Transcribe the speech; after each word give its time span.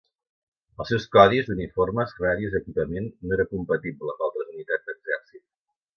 Els 0.83 0.87
seus 0.91 1.03
codis, 1.15 1.51
uniformes, 1.57 2.15
ràdios, 2.23 2.57
i 2.57 2.61
equipament 2.61 3.11
no 3.27 3.39
era 3.39 3.49
compatible 3.55 4.17
amb 4.17 4.27
altres 4.29 4.53
unitats 4.55 4.89
d'exèrcit. 4.91 5.45